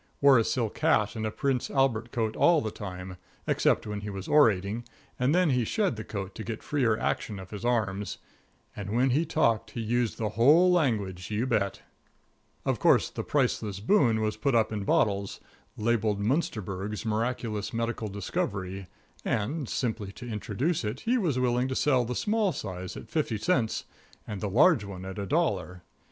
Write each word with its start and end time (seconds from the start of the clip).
Wore 0.19 0.39
a 0.39 0.43
silk 0.43 0.79
hat 0.79 1.15
and 1.15 1.27
a 1.27 1.29
Prince 1.31 1.69
Albert 1.69 2.11
coat 2.11 2.35
all 2.35 2.59
the 2.59 2.71
time, 2.71 3.17
except 3.45 3.85
when 3.85 4.01
he 4.01 4.09
was 4.09 4.27
orating, 4.27 4.83
and 5.19 5.35
then 5.35 5.51
he 5.51 5.63
shed 5.63 5.95
the 5.95 6.03
coat 6.03 6.33
to 6.33 6.43
get 6.43 6.63
freer 6.63 6.97
action 6.97 7.37
with 7.37 7.51
his 7.51 7.63
arms. 7.63 8.17
And 8.75 8.95
when 8.95 9.11
he 9.11 9.27
talked 9.27 9.69
he 9.69 9.79
used 9.79 10.17
the 10.17 10.29
whole 10.29 10.71
language, 10.71 11.29
you 11.29 11.45
bet. 11.45 11.83
[Illustration: 12.65 12.65
"Herr 12.65 12.73
Doctor 12.73 12.81
Paracelsus 12.81 12.81
Von 12.81 12.81
Munsterberg 12.81 12.81
was 12.81 12.81
a 12.81 12.81
pretty 12.81 12.81
high 12.81 12.81
toned 12.81 12.81
article."] 12.81 12.81
Of 12.81 12.81
course, 12.81 13.09
the 13.11 13.23
Priceless 13.23 13.79
Boon 13.79 14.21
was 14.21 14.37
put 14.37 14.55
up 14.55 14.73
in 14.73 14.83
bottles, 14.83 15.39
labeled 15.77 16.19
Munsterberg's 16.19 17.05
Miraculous 17.05 17.73
Medical 17.75 18.07
Discovery, 18.07 18.87
and, 19.23 19.69
simply 19.69 20.11
to 20.13 20.27
introduce 20.27 20.83
it, 20.83 20.99
he 21.01 21.19
was 21.19 21.37
willing 21.37 21.67
to 21.67 21.75
sell 21.75 22.05
the 22.05 22.15
small 22.15 22.51
size 22.51 22.97
at 22.97 23.07
fifty 23.11 23.37
cents 23.37 23.83
and 24.27 24.41
the 24.41 24.49
large 24.49 24.83
one 24.83 25.05
at 25.05 25.19
a 25.19 25.27
dollar. 25.27 25.83